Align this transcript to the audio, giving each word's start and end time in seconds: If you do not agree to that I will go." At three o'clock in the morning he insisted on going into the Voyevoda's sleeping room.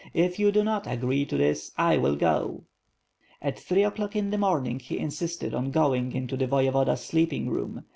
If 0.15 0.39
you 0.39 0.51
do 0.51 0.63
not 0.63 0.91
agree 0.91 1.25
to 1.27 1.37
that 1.37 1.69
I 1.77 1.95
will 1.97 2.15
go." 2.15 2.63
At 3.39 3.59
three 3.59 3.83
o'clock 3.83 4.15
in 4.15 4.31
the 4.31 4.37
morning 4.39 4.79
he 4.79 4.97
insisted 4.97 5.53
on 5.53 5.69
going 5.69 6.13
into 6.13 6.35
the 6.35 6.47
Voyevoda's 6.47 7.01
sleeping 7.05 7.47
room. 7.51 7.85